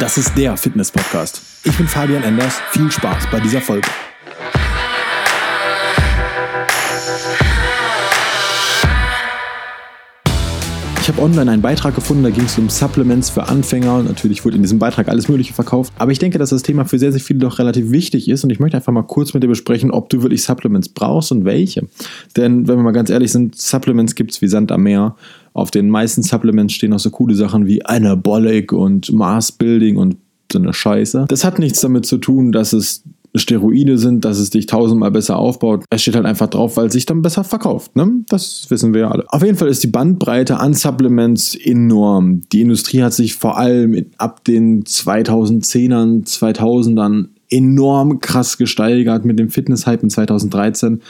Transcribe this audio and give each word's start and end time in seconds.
Das 0.00 0.16
ist 0.16 0.34
der 0.34 0.56
Fitness-Podcast. 0.56 1.42
Ich 1.62 1.76
bin 1.76 1.86
Fabian 1.86 2.22
Enders. 2.22 2.58
Viel 2.70 2.90
Spaß 2.90 3.24
bei 3.30 3.38
dieser 3.38 3.60
Folge. 3.60 3.86
Ich 11.02 11.08
habe 11.08 11.20
online 11.20 11.50
einen 11.50 11.60
Beitrag 11.60 11.94
gefunden, 11.94 12.22
da 12.22 12.30
ging 12.30 12.44
es 12.44 12.56
um 12.56 12.70
Supplements 12.70 13.28
für 13.28 13.48
Anfänger. 13.48 14.02
Natürlich 14.02 14.42
wurde 14.46 14.56
in 14.56 14.62
diesem 14.62 14.78
Beitrag 14.78 15.08
alles 15.08 15.28
Mögliche 15.28 15.52
verkauft. 15.52 15.92
Aber 15.98 16.12
ich 16.12 16.18
denke, 16.18 16.38
dass 16.38 16.48
das 16.48 16.62
Thema 16.62 16.86
für 16.86 16.98
sehr, 16.98 17.12
sehr 17.12 17.20
viele 17.20 17.40
doch 17.40 17.58
relativ 17.58 17.90
wichtig 17.90 18.26
ist. 18.30 18.42
Und 18.42 18.48
ich 18.48 18.58
möchte 18.58 18.78
einfach 18.78 18.94
mal 18.94 19.02
kurz 19.02 19.34
mit 19.34 19.42
dir 19.42 19.48
besprechen, 19.48 19.90
ob 19.90 20.08
du 20.08 20.22
wirklich 20.22 20.42
Supplements 20.42 20.88
brauchst 20.88 21.30
und 21.30 21.44
welche. 21.44 21.86
Denn 22.38 22.66
wenn 22.66 22.76
wir 22.76 22.84
mal 22.84 22.92
ganz 22.92 23.10
ehrlich 23.10 23.32
sind, 23.32 23.60
Supplements 23.60 24.14
gibt 24.14 24.30
es 24.30 24.40
wie 24.40 24.48
Sand 24.48 24.72
am 24.72 24.82
Meer. 24.82 25.14
Auf 25.52 25.70
den 25.70 25.88
meisten 25.88 26.22
Supplements 26.22 26.74
stehen 26.74 26.92
auch 26.92 26.98
so 26.98 27.10
coole 27.10 27.34
Sachen 27.34 27.66
wie 27.66 27.84
Anabolic 27.84 28.72
und 28.72 29.12
Mars 29.12 29.52
Building 29.52 29.96
und 29.96 30.16
so 30.52 30.58
eine 30.58 30.72
Scheiße. 30.72 31.26
Das 31.28 31.44
hat 31.44 31.58
nichts 31.58 31.80
damit 31.80 32.06
zu 32.06 32.18
tun, 32.18 32.52
dass 32.52 32.72
es 32.72 33.04
Steroide 33.34 33.96
sind, 33.96 34.24
dass 34.24 34.38
es 34.38 34.50
dich 34.50 34.66
tausendmal 34.66 35.10
besser 35.10 35.36
aufbaut. 35.36 35.84
Es 35.90 36.02
steht 36.02 36.16
halt 36.16 36.26
einfach 36.26 36.48
drauf, 36.48 36.76
weil 36.76 36.86
es 36.86 36.92
sich 36.92 37.06
dann 37.06 37.22
besser 37.22 37.44
verkauft. 37.44 37.94
Ne? 37.94 38.24
Das 38.28 38.66
wissen 38.70 38.92
wir 38.92 39.02
ja 39.02 39.10
alle. 39.10 39.24
Auf 39.28 39.44
jeden 39.44 39.56
Fall 39.56 39.68
ist 39.68 39.82
die 39.84 39.88
Bandbreite 39.88 40.58
an 40.58 40.74
Supplements 40.74 41.54
enorm. 41.54 42.42
Die 42.52 42.62
Industrie 42.62 43.02
hat 43.02 43.12
sich 43.12 43.36
vor 43.36 43.56
allem 43.56 44.06
ab 44.18 44.44
den 44.44 44.82
2010ern, 44.82 46.26
2000ern 46.26 47.28
enorm 47.50 48.20
krass 48.20 48.58
gesteigert 48.58 49.24
mit 49.24 49.38
dem 49.38 49.50
Fitness-Hype 49.50 50.02
in 50.02 50.10
2013. 50.10 51.00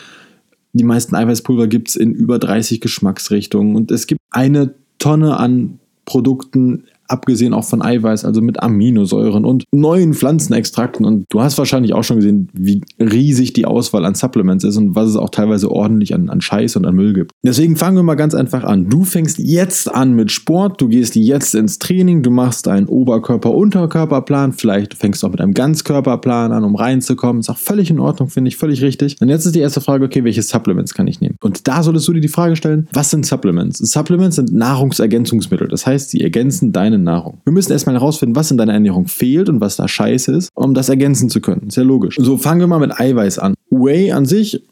Die 0.73 0.85
meisten 0.85 1.15
Eiweißpulver 1.15 1.67
gibt 1.67 1.89
es 1.89 1.97
in 1.97 2.13
über 2.13 2.39
30 2.39 2.81
Geschmacksrichtungen. 2.81 3.75
Und 3.75 3.91
es 3.91 4.07
gibt 4.07 4.21
eine 4.31 4.75
Tonne 4.99 5.37
an 5.39 5.81
Produkten 6.05 6.85
abgesehen 7.11 7.55
auch 7.55 7.65
von 7.65 7.83
Eiweiß, 7.83 8.25
also 8.25 8.41
mit 8.41 8.63
Aminosäuren 8.63 9.45
und 9.45 9.65
neuen 9.73 10.15
Pflanzenextrakten. 10.15 11.05
Und 11.05 11.25
du 11.29 11.41
hast 11.41 11.59
wahrscheinlich 11.59 11.93
auch 11.95 12.05
schon 12.05 12.17
gesehen, 12.17 12.49
wie 12.53 12.83
riesig 12.99 13.53
die 13.53 13.67
Auswahl 13.67 14.05
an 14.05 14.15
Supplements 14.15 14.65
ist 14.65 14.77
und 14.77 14.95
was 14.95 15.09
es 15.09 15.17
auch 15.17 15.31
teilweise 15.31 15.71
ordentlich 15.71 16.15
an, 16.15 16.31
an 16.31 16.41
Scheiß 16.41 16.77
und 16.77 16.87
an 16.87 16.95
Müll 16.95 17.13
gibt. 17.13 17.33
Deswegen 17.43 17.77
fangen 17.77 17.97
wir 17.97 18.03
mal 18.03 18.15
ganz 18.15 18.35
einfach 18.35 18.65
an. 18.65 18.89
Du 18.89 19.05
fängst 19.05 19.39
jetzt 19.39 19.93
an 19.93 20.15
mit 20.15 20.31
Sport, 20.31 20.81
du 20.81 20.89
gehst 20.89 21.17
jetzt 21.17 21.55
ins 21.55 21.79
Training, 21.79 22.23
du 22.23 22.31
machst 22.31 22.69
einen 22.69 22.87
Oberkörper-Unterkörperplan, 22.87 24.53
vielleicht 24.53 24.95
fängst 24.95 25.23
du 25.23 25.27
auch 25.27 25.33
mit 25.33 25.41
einem 25.41 25.55
Ganzkörperplan 25.55 26.53
an, 26.53 26.65
um 26.65 26.77
reinzukommen. 26.77 27.41
Ist 27.41 27.51
auch 27.51 27.59
völlig 27.59 27.91
in 27.91 27.99
Ordnung, 27.99 28.29
finde 28.29 28.49
ich, 28.49 28.57
völlig 28.57 28.83
richtig. 28.83 29.17
Und 29.21 29.29
jetzt 29.29 29.47
ist 29.47 29.55
die 29.55 29.61
erste 29.61 29.81
Frage, 29.81 30.05
okay, 30.05 30.25
welche 30.25 30.43
Supplements 30.43 30.95
kann 30.95 31.07
ich 31.07 31.21
nehmen? 31.21 31.37
Und 31.41 31.67
da 31.67 31.83
solltest 31.83 32.07
du 32.07 32.13
dir 32.13 32.21
die 32.21 32.29
Frage 32.29 32.57
stellen, 32.57 32.89
was 32.93 33.11
sind 33.11 33.27
Supplements? 33.27 33.79
Supplements 33.79 34.37
sind 34.37 34.53
Nahrungsergänzungsmittel. 34.53 35.69
Das 35.69 35.87
heißt, 35.87 36.11
sie 36.11 36.21
ergänzen 36.21 36.73
deine 36.73 37.00
Nahrung. 37.01 37.41
Wir 37.45 37.53
müssen 37.53 37.73
erstmal 37.73 37.95
herausfinden, 37.95 38.37
was 38.37 38.51
in 38.51 38.57
deiner 38.57 38.75
Ernährung 38.75 39.07
fehlt 39.07 39.49
und 39.49 39.61
was 39.61 39.77
da 39.77 39.89
scheiße 39.89 40.33
ist, 40.33 40.51
um 40.55 40.75
das 40.75 40.89
ergänzen 40.89 41.29
zu 41.31 41.41
können. 41.41 41.69
Ist 41.69 41.77
ja 41.77 41.83
logisch. 41.83 42.17
So, 42.19 42.37
fangen 42.37 42.61
wir 42.61 42.67
mal 42.67 42.81
mit 42.81 42.99
Eiweiß 42.99 43.39
an. 43.39 43.55
Whey 43.71 44.13
an 44.13 44.27
sich 44.27 44.63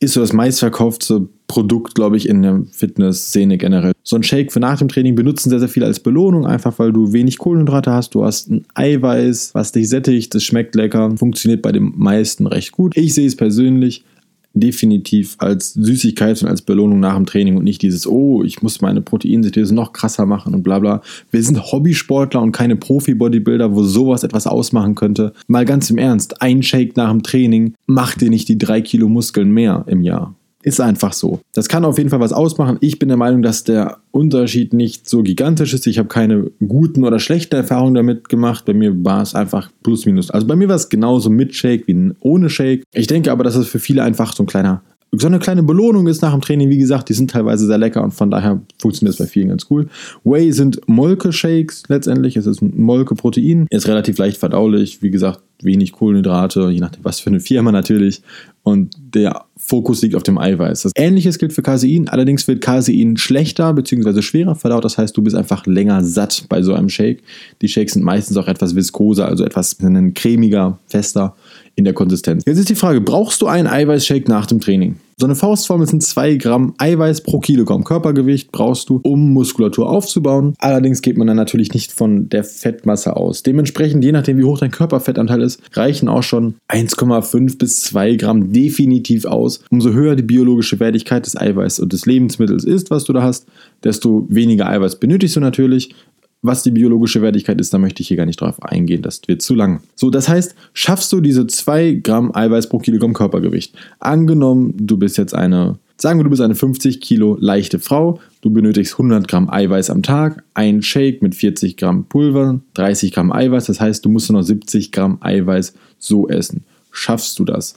ist 0.00 0.14
so 0.14 0.20
das 0.20 0.32
meistverkaufte 0.32 1.28
Produkt, 1.48 1.94
glaube 1.94 2.16
ich, 2.16 2.28
in 2.28 2.42
der 2.42 2.62
Fitness-Szene 2.70 3.58
generell. 3.58 3.92
So 4.04 4.16
ein 4.16 4.22
Shake 4.22 4.52
für 4.52 4.60
nach 4.60 4.78
dem 4.78 4.88
Training 4.88 5.14
benutzen 5.14 5.50
sehr, 5.50 5.58
sehr 5.58 5.68
viele 5.68 5.86
als 5.86 6.00
Belohnung, 6.00 6.46
einfach 6.46 6.78
weil 6.78 6.92
du 6.92 7.12
wenig 7.12 7.38
Kohlenhydrate 7.38 7.90
hast. 7.90 8.14
Du 8.14 8.24
hast 8.24 8.50
ein 8.50 8.64
Eiweiß, 8.74 9.54
was 9.54 9.72
dich 9.72 9.88
sättigt, 9.88 10.34
das 10.34 10.44
schmeckt 10.44 10.74
lecker, 10.74 11.16
funktioniert 11.16 11.62
bei 11.62 11.72
den 11.72 11.92
meisten 11.96 12.46
recht 12.46 12.72
gut. 12.72 12.96
Ich 12.96 13.14
sehe 13.14 13.26
es 13.26 13.34
persönlich 13.34 14.04
definitiv 14.54 15.36
als 15.38 15.74
Süßigkeit 15.74 16.42
und 16.42 16.48
als 16.48 16.62
Belohnung 16.62 17.00
nach 17.00 17.16
dem 17.16 17.26
Training 17.26 17.56
und 17.56 17.64
nicht 17.64 17.82
dieses, 17.82 18.06
oh, 18.06 18.42
ich 18.42 18.62
muss 18.62 18.80
meine 18.80 19.00
Proteinsynthese 19.00 19.74
noch 19.74 19.92
krasser 19.92 20.26
machen 20.26 20.54
und 20.54 20.62
bla 20.62 20.78
bla. 20.78 21.02
Wir 21.30 21.42
sind 21.42 21.72
Hobbysportler 21.72 22.40
und 22.40 22.52
keine 22.52 22.76
Profi-Bodybuilder, 22.76 23.74
wo 23.74 23.82
sowas 23.82 24.24
etwas 24.24 24.46
ausmachen 24.46 24.94
könnte. 24.94 25.32
Mal 25.46 25.64
ganz 25.64 25.90
im 25.90 25.98
Ernst, 25.98 26.42
ein 26.42 26.62
Shake 26.62 26.96
nach 26.96 27.10
dem 27.10 27.22
Training 27.22 27.74
macht 27.86 28.20
dir 28.20 28.30
nicht 28.30 28.48
die 28.48 28.58
drei 28.58 28.80
Kilo 28.80 29.08
Muskeln 29.08 29.50
mehr 29.50 29.84
im 29.86 30.02
Jahr. 30.02 30.34
Ist 30.62 30.80
einfach 30.80 31.12
so. 31.12 31.40
Das 31.54 31.68
kann 31.68 31.84
auf 31.84 31.98
jeden 31.98 32.10
Fall 32.10 32.20
was 32.20 32.32
ausmachen. 32.32 32.78
Ich 32.80 32.98
bin 32.98 33.08
der 33.08 33.16
Meinung, 33.16 33.42
dass 33.42 33.62
der 33.62 33.98
Unterschied 34.10 34.72
nicht 34.72 35.08
so 35.08 35.22
gigantisch 35.22 35.72
ist. 35.72 35.86
Ich 35.86 35.98
habe 35.98 36.08
keine 36.08 36.50
guten 36.66 37.04
oder 37.04 37.20
schlechten 37.20 37.54
Erfahrungen 37.54 37.94
damit 37.94 38.28
gemacht. 38.28 38.64
Bei 38.64 38.74
mir 38.74 38.92
war 39.04 39.22
es 39.22 39.36
einfach 39.36 39.70
plus 39.84 40.04
minus. 40.04 40.30
Also 40.30 40.46
bei 40.46 40.56
mir 40.56 40.68
war 40.68 40.76
es 40.76 40.88
genauso 40.88 41.30
mit 41.30 41.54
Shake 41.54 41.86
wie 41.86 42.12
ohne 42.20 42.50
Shake. 42.50 42.82
Ich 42.92 43.06
denke 43.06 43.30
aber, 43.30 43.44
dass 43.44 43.54
es 43.54 43.68
für 43.68 43.78
viele 43.78 44.02
einfach 44.02 44.34
so 44.34 44.42
ein 44.42 44.46
kleiner 44.46 44.82
so 45.12 45.26
eine 45.26 45.38
kleine 45.38 45.62
Belohnung 45.62 46.06
ist 46.06 46.22
nach 46.22 46.32
dem 46.32 46.40
Training. 46.40 46.68
Wie 46.68 46.78
gesagt, 46.78 47.08
die 47.08 47.14
sind 47.14 47.30
teilweise 47.30 47.66
sehr 47.66 47.78
lecker 47.78 48.02
und 48.02 48.12
von 48.12 48.30
daher 48.30 48.60
funktioniert 48.78 49.14
es 49.14 49.18
bei 49.18 49.26
vielen 49.26 49.48
ganz 49.48 49.66
cool. 49.70 49.88
Whey 50.24 50.52
sind 50.52 50.80
Molke-Shakes 50.86 51.84
letztendlich. 51.88 52.36
Es 52.36 52.46
ist 52.46 52.60
ein 52.60 52.74
Molke-Protein. 52.76 53.66
Ist 53.70 53.88
relativ 53.88 54.18
leicht 54.18 54.36
verdaulich. 54.36 55.02
Wie 55.02 55.10
gesagt, 55.10 55.40
wenig 55.62 55.92
Kohlenhydrate, 55.92 56.70
je 56.70 56.80
nachdem, 56.80 57.04
was 57.04 57.20
für 57.20 57.30
eine 57.30 57.40
Firma 57.40 57.72
natürlich. 57.72 58.22
Und 58.62 58.94
der 59.14 59.44
Fokus 59.56 60.02
liegt 60.02 60.14
auf 60.14 60.22
dem 60.22 60.38
Eiweiß. 60.38 60.82
Das 60.82 60.92
Ähnliches 60.94 61.38
gilt 61.38 61.52
für 61.52 61.62
Casein, 61.62 62.08
allerdings 62.08 62.46
wird 62.46 62.60
Casein 62.60 63.16
schlechter 63.16 63.72
bzw. 63.72 64.22
schwerer 64.22 64.54
verdaut. 64.54 64.84
Das 64.84 64.98
heißt, 64.98 65.16
du 65.16 65.22
bist 65.22 65.36
einfach 65.36 65.66
länger 65.66 66.04
satt 66.04 66.44
bei 66.48 66.62
so 66.62 66.74
einem 66.74 66.88
Shake. 66.88 67.22
Die 67.62 67.68
Shakes 67.68 67.94
sind 67.94 68.04
meistens 68.04 68.36
auch 68.36 68.46
etwas 68.46 68.74
viskoser, 68.74 69.26
also 69.26 69.44
etwas 69.44 69.76
cremiger, 70.14 70.78
fester 70.86 71.34
in 71.76 71.84
der 71.84 71.94
Konsistenz. 71.94 72.44
Jetzt 72.46 72.58
ist 72.58 72.68
die 72.68 72.74
Frage, 72.74 73.00
brauchst 73.00 73.40
du 73.40 73.46
einen 73.46 73.68
Eiweißshake 73.68 74.28
nach 74.28 74.46
dem 74.46 74.60
Training? 74.60 74.96
So 75.20 75.26
eine 75.26 75.34
Faustformel 75.34 75.88
sind 75.88 76.04
2 76.04 76.36
Gramm 76.36 76.74
Eiweiß 76.78 77.22
pro 77.22 77.40
Kilogramm 77.40 77.82
Körpergewicht 77.82 78.52
brauchst 78.52 78.88
du, 78.88 79.00
um 79.02 79.32
Muskulatur 79.32 79.90
aufzubauen. 79.90 80.54
Allerdings 80.58 81.02
geht 81.02 81.18
man 81.18 81.26
dann 81.26 81.36
natürlich 81.36 81.74
nicht 81.74 81.90
von 81.90 82.28
der 82.28 82.44
Fettmasse 82.44 83.16
aus. 83.16 83.42
Dementsprechend, 83.42 84.04
je 84.04 84.12
nachdem 84.12 84.38
wie 84.38 84.44
hoch 84.44 84.60
dein 84.60 84.70
Körperfettanteil 84.70 85.42
ist, 85.42 85.60
reichen 85.72 86.08
auch 86.08 86.22
schon 86.22 86.54
1,5 86.68 87.58
bis 87.58 87.80
2 87.80 88.14
Gramm 88.14 88.52
definitiv 88.52 89.24
aus. 89.24 89.64
Umso 89.72 89.90
höher 89.90 90.14
die 90.14 90.22
biologische 90.22 90.78
Wertigkeit 90.78 91.26
des 91.26 91.36
Eiweiß 91.36 91.80
und 91.80 91.92
des 91.92 92.06
Lebensmittels 92.06 92.62
ist, 92.62 92.92
was 92.92 93.02
du 93.02 93.12
da 93.12 93.20
hast, 93.20 93.48
desto 93.82 94.24
weniger 94.28 94.68
Eiweiß 94.68 95.00
benötigst 95.00 95.34
du 95.34 95.40
natürlich 95.40 95.96
was 96.42 96.62
die 96.62 96.70
biologische 96.70 97.20
Wertigkeit 97.20 97.60
ist, 97.60 97.74
da 97.74 97.78
möchte 97.78 98.02
ich 98.02 98.08
hier 98.08 98.16
gar 98.16 98.26
nicht 98.26 98.40
drauf 98.40 98.62
eingehen, 98.62 99.02
das 99.02 99.20
wird 99.26 99.42
zu 99.42 99.54
lang. 99.54 99.80
So, 99.96 100.10
das 100.10 100.28
heißt, 100.28 100.54
schaffst 100.72 101.12
du 101.12 101.20
diese 101.20 101.46
2 101.46 101.94
Gramm 102.02 102.34
Eiweiß 102.34 102.68
pro 102.68 102.78
Kilogramm 102.78 103.12
Körpergewicht. 103.12 103.74
Angenommen, 103.98 104.74
du 104.76 104.96
bist 104.96 105.18
jetzt 105.18 105.34
eine, 105.34 105.78
sagen 105.96 106.18
wir, 106.18 106.24
du 106.24 106.30
bist 106.30 106.42
eine 106.42 106.54
50 106.54 107.00
Kilo 107.00 107.36
leichte 107.40 107.80
Frau, 107.80 108.20
du 108.40 108.50
benötigst 108.50 108.94
100 108.94 109.26
Gramm 109.26 109.50
Eiweiß 109.50 109.90
am 109.90 110.02
Tag, 110.02 110.44
ein 110.54 110.82
Shake 110.82 111.22
mit 111.22 111.34
40 111.34 111.76
Gramm 111.76 112.04
Pulver, 112.04 112.60
30 112.74 113.12
Gramm 113.12 113.32
Eiweiß, 113.32 113.66
das 113.66 113.80
heißt, 113.80 114.04
du 114.04 114.08
musst 114.08 114.30
nur 114.30 114.40
noch 114.40 114.46
70 114.46 114.92
Gramm 114.92 115.18
Eiweiß 115.20 115.74
so 115.98 116.28
essen. 116.28 116.64
Schaffst 116.92 117.38
du 117.38 117.44
das? 117.44 117.74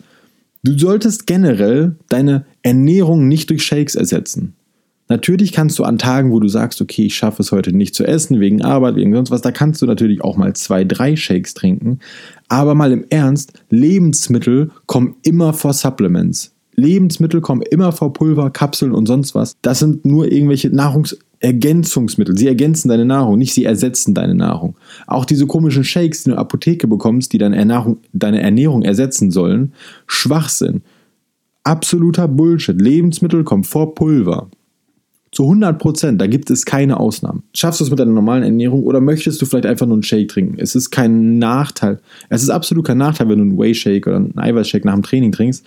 Du 0.63 0.78
solltest 0.78 1.25
generell 1.25 1.95
deine 2.09 2.45
Ernährung 2.61 3.28
nicht 3.28 3.49
durch 3.49 3.63
Shakes 3.63 3.95
ersetzen. 3.95 4.53
Natürlich 5.11 5.51
kannst 5.51 5.77
du 5.77 5.83
an 5.83 5.97
Tagen, 5.97 6.31
wo 6.31 6.39
du 6.39 6.47
sagst, 6.47 6.81
okay, 6.81 7.07
ich 7.07 7.17
schaffe 7.17 7.41
es 7.41 7.51
heute 7.51 7.75
nicht 7.75 7.94
zu 7.94 8.05
essen, 8.05 8.39
wegen 8.39 8.61
Arbeit, 8.61 8.95
wegen 8.95 9.13
sonst 9.13 9.29
was, 9.29 9.41
da 9.41 9.51
kannst 9.51 9.81
du 9.81 9.85
natürlich 9.85 10.23
auch 10.23 10.38
mal 10.38 10.53
zwei, 10.53 10.85
drei 10.85 11.17
Shakes 11.17 11.53
trinken. 11.53 11.99
Aber 12.47 12.75
mal 12.75 12.94
im 12.94 13.03
Ernst, 13.09 13.51
Lebensmittel 13.69 14.72
kommen 14.85 15.16
immer 15.23 15.51
vor 15.51 15.73
Supplements. 15.73 16.53
Lebensmittel 16.75 17.41
kommen 17.41 17.61
immer 17.61 17.91
vor 17.91 18.13
Pulver, 18.13 18.51
Kapseln 18.51 18.94
und 18.94 19.05
sonst 19.05 19.35
was. 19.35 19.57
Das 19.61 19.79
sind 19.79 20.05
nur 20.05 20.31
irgendwelche 20.31 20.69
Nahrungsergänzungsmittel. 20.69 22.38
Sie 22.38 22.47
ergänzen 22.47 22.88
deine 22.88 23.03
Nahrung, 23.03 23.38
nicht 23.38 23.53
sie 23.53 23.66
ersetzen 23.66 24.13
deine 24.13 24.33
Nahrung. 24.33 24.78
Auch 25.07 25.25
diese 25.25 25.45
komischen 25.45 25.83
Shakes, 25.83 26.19
die 26.19 26.29
du 26.29 26.31
in 26.31 26.35
der 26.35 26.39
Apotheke 26.39 26.88
bekommst, 26.88 27.33
die 27.33 27.38
deine 27.38 27.57
Ernährung, 27.57 27.97
deine 28.13 28.41
Ernährung 28.41 28.83
ersetzen 28.83 29.29
sollen, 29.29 29.73
Schwachsinn. 30.07 30.83
Absoluter 31.66 32.29
Bullshit. 32.29 32.79
Lebensmittel 32.79 33.43
kommen 33.43 33.66
vor 33.66 33.93
Pulver. 33.93 34.47
Zu 35.31 35.44
100 35.44 35.80
Prozent, 35.80 36.19
da 36.19 36.28
gibt 36.28 36.50
es 36.50 36.66
keine 36.66 37.00
Ausnahmen. 37.00 37.44
Schaffst 37.53 37.80
du 37.80 37.86
es 37.86 37.90
mit 37.90 38.00
deiner 38.00 38.12
normalen 38.12 38.44
Ernährung 38.44 38.84
oder 38.84 39.00
möchtest 39.00 39.41
du 39.41 39.46
vielleicht 39.46 39.66
einfach 39.66 39.85
nur 39.85 39.96
einen 39.96 40.03
Shake 40.03 40.28
trinken? 40.28 40.55
Es 40.59 40.76
ist 40.76 40.91
kein 40.91 41.40
Nachteil. 41.40 42.00
Es 42.29 42.44
ist 42.44 42.50
absolut 42.50 42.85
kein 42.85 42.97
Nachteil, 42.97 43.29
wenn 43.29 43.38
du 43.38 43.44
einen 43.44 43.58
Whey-Shake 43.58 44.08
oder 44.08 44.17
einen 44.17 44.38
Eiweiß-Shake 44.38 44.84
nach 44.84 44.94
dem 44.94 45.03
Training 45.03 45.32
trinkst. 45.32 45.66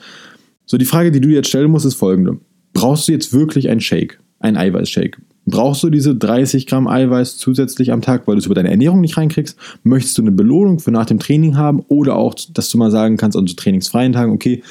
So, 0.67 0.77
die 0.77 0.85
Frage, 0.85 1.13
die 1.13 1.21
du 1.21 1.29
jetzt 1.29 1.49
stellen 1.49 1.71
musst, 1.71 1.87
ist 1.87 1.95
folgende. 1.95 2.39
Brauchst 2.75 3.09
du 3.09 3.13
jetzt 3.13 3.33
wirklich 3.33 3.71
einen 3.71 3.81
Shake, 3.81 4.19
einen 4.39 4.59
Eiweiß-Shake? 4.59 5.19
Brauchst 5.47 5.83
du 5.83 5.91
diese 5.91 6.15
30 6.15 6.67
Gramm 6.67 6.87
Eiweiß 6.87 7.37
zusätzlich 7.37 7.93
am 7.93 8.01
Tag, 8.01 8.27
weil 8.27 8.37
du 8.37 8.39
es 8.39 8.47
über 8.47 8.55
deine 8.55 8.71
Ernährung 8.71 9.01
nicht 9.01 9.17
reinkriegst? 9.17 9.59
Möchtest 9.83 10.17
du 10.17 10.23
eine 10.23 10.33
Belohnung 10.33 10.79
für 10.79 10.91
nach 10.91 11.05
dem 11.07 11.19
Training 11.19 11.57
haben 11.57 11.81
oder 11.89 12.17
auch, 12.17 12.35
dass 12.53 12.71
du 12.71 12.79
mal 12.79 12.91
sagen 12.91 13.17
kannst 13.19 13.37
an 13.37 13.47
so 13.47 13.55
trainingsfreien 13.55 14.13
Tagen, 14.13 14.33
okay, 14.33 14.63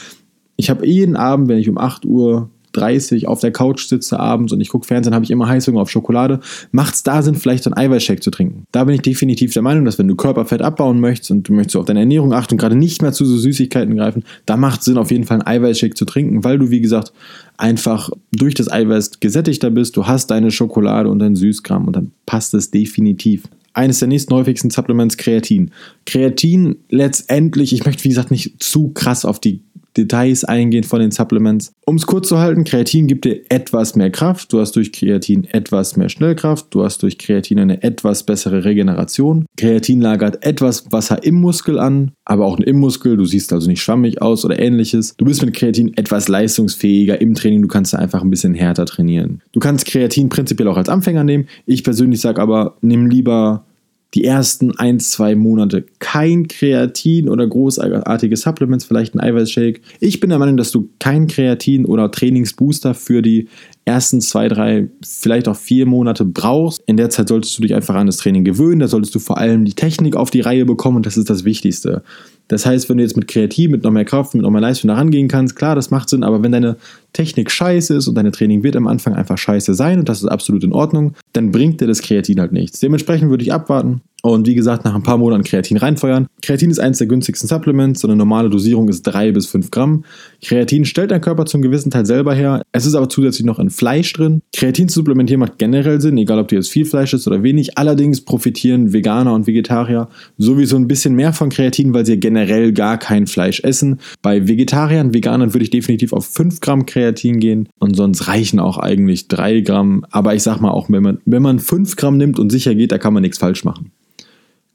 ich 0.55 0.69
habe 0.69 0.87
jeden 0.87 1.15
Abend, 1.15 1.47
wenn 1.47 1.59
ich 1.59 1.69
um 1.69 1.77
8 1.77 2.05
Uhr 2.05 2.49
30 2.73 3.27
auf 3.27 3.39
der 3.39 3.51
Couch 3.51 3.87
sitze 3.87 4.19
abends 4.19 4.51
und 4.53 4.61
ich 4.61 4.69
gucke 4.69 4.85
Fernsehen, 4.85 5.13
habe 5.13 5.25
ich 5.25 5.31
immer 5.31 5.47
Heißhunger 5.47 5.81
auf 5.81 5.89
Schokolade, 5.89 6.39
macht 6.71 6.95
es 6.95 7.03
da 7.03 7.21
Sinn, 7.21 7.35
vielleicht 7.35 7.63
so 7.63 7.71
einen 7.71 7.77
Eiweißshake 7.77 8.21
zu 8.21 8.31
trinken. 8.31 8.65
Da 8.71 8.83
bin 8.83 8.95
ich 8.95 9.01
definitiv 9.01 9.53
der 9.53 9.61
Meinung, 9.61 9.85
dass 9.85 9.97
wenn 9.99 10.07
du 10.07 10.15
Körperfett 10.15 10.61
abbauen 10.61 10.99
möchtest 10.99 11.31
und 11.31 11.47
du 11.47 11.53
möchtest 11.53 11.77
auf 11.77 11.85
deine 11.85 12.01
Ernährung 12.01 12.33
achten 12.33 12.55
und 12.55 12.57
gerade 12.59 12.75
nicht 12.75 13.01
mehr 13.01 13.13
zu 13.13 13.25
so 13.25 13.37
Süßigkeiten 13.37 13.95
greifen, 13.95 14.23
da 14.45 14.57
macht 14.57 14.79
es 14.79 14.85
Sinn, 14.85 14.97
auf 14.97 15.11
jeden 15.11 15.23
Fall 15.23 15.41
einen 15.41 15.47
Eiweißshake 15.47 15.95
zu 15.95 16.05
trinken, 16.05 16.43
weil 16.43 16.59
du, 16.59 16.69
wie 16.69 16.81
gesagt, 16.81 17.13
einfach 17.57 18.09
durch 18.31 18.55
das 18.55 18.71
Eiweiß 18.71 19.19
gesättigter 19.19 19.69
bist, 19.69 19.95
du 19.95 20.07
hast 20.07 20.31
deine 20.31 20.51
Schokolade 20.51 21.09
und 21.09 21.19
dein 21.19 21.35
Süßkram 21.35 21.87
und 21.87 21.95
dann 21.95 22.11
passt 22.25 22.53
es 22.53 22.71
definitiv. 22.71 23.43
eines 23.73 23.99
der 23.99 24.07
nächsten 24.07 24.33
häufigsten 24.33 24.69
Supplements 24.69 25.17
Kreatin. 25.17 25.71
Kreatin 26.05 26.75
letztendlich, 26.89 27.73
ich 27.73 27.85
möchte 27.85 28.03
wie 28.03 28.09
gesagt 28.09 28.31
nicht 28.31 28.61
zu 28.61 28.89
krass 28.89 29.25
auf 29.25 29.39
die 29.39 29.61
Details 29.97 30.43
eingehen 30.43 30.83
von 30.83 30.99
den 30.99 31.11
Supplements. 31.11 31.73
Um 31.85 31.95
es 31.95 32.05
kurz 32.05 32.29
zu 32.29 32.39
halten, 32.39 32.63
Kreatin 32.63 33.07
gibt 33.07 33.25
dir 33.25 33.41
etwas 33.49 33.95
mehr 33.95 34.09
Kraft. 34.09 34.51
Du 34.53 34.59
hast 34.59 34.75
durch 34.75 34.91
Kreatin 34.91 35.45
etwas 35.45 35.97
mehr 35.97 36.09
Schnellkraft. 36.09 36.67
Du 36.71 36.83
hast 36.83 37.03
durch 37.03 37.17
Kreatin 37.17 37.59
eine 37.59 37.83
etwas 37.83 38.23
bessere 38.23 38.65
Regeneration. 38.65 39.45
Kreatin 39.57 40.01
lagert 40.01 40.45
etwas 40.45 40.91
Wasser 40.91 41.23
im 41.23 41.35
Muskel 41.35 41.79
an, 41.79 42.11
aber 42.25 42.45
auch 42.45 42.59
im 42.59 42.79
Muskel. 42.79 43.17
Du 43.17 43.25
siehst 43.25 43.53
also 43.53 43.69
nicht 43.69 43.81
schwammig 43.81 44.21
aus 44.21 44.45
oder 44.45 44.59
ähnliches. 44.59 45.15
Du 45.17 45.25
bist 45.25 45.43
mit 45.43 45.53
Kreatin 45.53 45.95
etwas 45.97 46.27
leistungsfähiger 46.27 47.19
im 47.21 47.33
Training. 47.33 47.61
Du 47.61 47.67
kannst 47.67 47.95
einfach 47.95 48.21
ein 48.21 48.29
bisschen 48.29 48.53
härter 48.53 48.85
trainieren. 48.85 49.41
Du 49.51 49.59
kannst 49.59 49.85
Kreatin 49.85 50.29
prinzipiell 50.29 50.67
auch 50.67 50.77
als 50.77 50.89
Anfänger 50.89 51.23
nehmen. 51.23 51.47
Ich 51.65 51.83
persönlich 51.83 52.21
sage 52.21 52.41
aber, 52.41 52.77
nimm 52.81 53.07
lieber 53.07 53.65
die 54.13 54.23
ersten 54.23 54.77
ein, 54.77 54.99
zwei 54.99 55.35
Monate 55.35 55.85
kein 55.99 56.47
Kreatin 56.47 57.29
oder 57.29 57.47
großartige 57.47 58.37
Supplements, 58.37 58.85
vielleicht 58.85 59.15
ein 59.15 59.19
Eiweißshake. 59.19 59.81
Ich 59.99 60.19
bin 60.19 60.29
der 60.29 60.39
Meinung, 60.39 60.57
dass 60.57 60.71
du 60.71 60.89
kein 60.99 61.27
Kreatin 61.27 61.85
oder 61.85 62.11
Trainingsbooster 62.11 62.93
für 62.93 63.21
die 63.21 63.47
ersten 63.85 64.21
zwei, 64.21 64.47
drei, 64.47 64.89
vielleicht 65.05 65.47
auch 65.47 65.55
vier 65.55 65.85
Monate 65.85 66.25
brauchst. 66.25 66.81
In 66.85 66.97
der 66.97 67.09
Zeit 67.09 67.27
solltest 67.27 67.57
du 67.57 67.61
dich 67.63 67.75
einfach 67.75 67.95
an 67.95 68.07
das 68.07 68.17
Training 68.17 68.43
gewöhnen. 68.43 68.79
Da 68.79 68.87
solltest 68.87 69.13
du 69.15 69.19
vor 69.19 69.37
allem 69.37 69.65
die 69.65 69.73
Technik 69.73 70.15
auf 70.15 70.31
die 70.31 70.41
Reihe 70.41 70.65
bekommen 70.65 70.97
und 70.97 71.05
das 71.05 71.17
ist 71.17 71.29
das 71.29 71.43
Wichtigste. 71.43 72.03
Das 72.47 72.65
heißt, 72.65 72.89
wenn 72.89 72.97
du 72.97 73.03
jetzt 73.03 73.15
mit 73.15 73.27
Kreatin, 73.27 73.71
mit 73.71 73.83
noch 73.83 73.91
mehr 73.91 74.05
Kraft, 74.05 74.33
mit 74.33 74.43
noch 74.43 74.51
mehr 74.51 74.61
Leistung 74.61 74.89
da 74.89 74.95
rangehen 74.95 75.27
kannst, 75.27 75.55
klar, 75.55 75.75
das 75.75 75.91
macht 75.91 76.09
Sinn, 76.09 76.23
aber 76.23 76.43
wenn 76.43 76.51
deine 76.51 76.77
Technik 77.13 77.49
scheiße 77.49 77.95
ist 77.95 78.07
und 78.07 78.15
deine 78.15 78.31
Training 78.31 78.63
wird 78.63 78.75
am 78.75 78.87
Anfang 78.87 79.13
einfach 79.13 79.37
scheiße 79.37 79.73
sein 79.73 79.99
und 79.99 80.09
das 80.09 80.21
ist 80.21 80.29
absolut 80.29 80.63
in 80.63 80.73
Ordnung, 80.73 81.13
dann 81.31 81.51
bringt 81.51 81.79
dir 81.79 81.87
das 81.87 82.01
Kreatin 82.01 82.39
halt 82.39 82.51
nichts. 82.51 82.79
Dementsprechend 82.79 83.29
würde 83.29 83.43
ich 83.43 83.53
abwarten, 83.53 84.01
und 84.25 84.47
wie 84.47 84.55
gesagt, 84.55 84.85
nach 84.85 84.95
ein 84.95 85.03
paar 85.03 85.17
Monaten 85.17 85.43
Kreatin 85.43 85.75
reinfeuern. 85.75 86.27
Kreatin 86.41 86.71
ist 86.71 86.79
eines 86.79 86.97
der 86.97 87.07
günstigsten 87.07 87.49
Supplements. 87.49 87.99
So 87.99 88.07
eine 88.07 88.15
normale 88.15 88.49
Dosierung 88.49 88.87
ist 88.87 89.03
3 89.03 89.33
bis 89.33 89.47
5 89.47 89.69
Gramm. 89.69 90.05
Kreatin 90.41 90.85
stellt 90.85 91.11
dein 91.11 91.19
Körper 91.19 91.45
zum 91.45 91.61
gewissen 91.61 91.91
Teil 91.91 92.05
selber 92.05 92.33
her. 92.33 92.61
Es 92.71 92.85
ist 92.85 92.95
aber 92.95 93.09
zusätzlich 93.09 93.45
noch 93.45 93.59
in 93.59 93.69
Fleisch 93.69 94.13
drin. 94.13 94.41
Kreatin 94.55 94.87
zu 94.87 95.01
supplementieren 95.01 95.41
macht 95.41 95.57
generell 95.57 95.99
Sinn, 95.99 96.17
egal 96.17 96.39
ob 96.39 96.47
du 96.47 96.55
jetzt 96.55 96.69
viel 96.69 96.85
Fleisch 96.85 97.13
isst 97.13 97.27
oder 97.27 97.43
wenig. 97.43 97.77
Allerdings 97.77 98.21
profitieren 98.21 98.93
Veganer 98.93 99.33
und 99.33 99.45
Vegetarier 99.45 100.07
sowieso 100.37 100.77
ein 100.77 100.87
bisschen 100.87 101.15
mehr 101.15 101.33
von 101.33 101.49
Kreatin, 101.49 101.93
weil 101.93 102.05
sie 102.05 102.17
generell 102.17 102.71
gar 102.71 102.97
kein 102.97 103.27
Fleisch 103.27 103.59
essen. 103.59 103.99
Bei 104.21 104.47
Vegetariern, 104.47 105.13
Veganern 105.13 105.53
würde 105.53 105.65
ich 105.65 105.69
definitiv 105.69 106.13
auf 106.13 106.25
5 106.27 106.61
Gramm 106.61 106.85
Kreatin 106.85 107.41
gehen. 107.41 107.67
Und 107.77 107.97
sonst 107.97 108.29
reichen 108.29 108.61
auch 108.61 108.77
eigentlich 108.77 109.27
3 109.27 109.59
Gramm. 109.59 110.05
Aber 110.11 110.33
ich 110.33 110.43
sag 110.43 110.61
mal 110.61 110.71
auch, 110.71 110.89
wenn 110.89 111.03
man, 111.03 111.17
wenn 111.25 111.41
man 111.41 111.59
5 111.59 111.97
Gramm 111.97 112.15
nimmt 112.15 112.39
und 112.39 112.51
sicher 112.51 112.73
geht, 112.73 112.93
da 112.93 112.97
kann 112.97 113.13
man 113.13 113.21
nichts 113.21 113.37
falsch 113.37 113.65
machen. 113.65 113.91